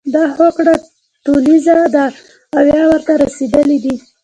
دا 0.13 0.23
هوکړه 0.37 0.75
ټولیزه 1.25 1.77
ده 1.95 2.05
او 2.55 2.61
یا 2.75 2.83
ورته 2.91 3.13
رسیدلي 3.23 3.77
دي. 3.83 3.95